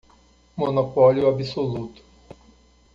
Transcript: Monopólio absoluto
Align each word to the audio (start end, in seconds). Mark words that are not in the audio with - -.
Monopólio 0.57 1.27
absoluto 1.27 2.01